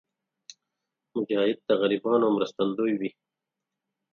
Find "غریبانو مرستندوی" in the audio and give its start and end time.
1.81-2.93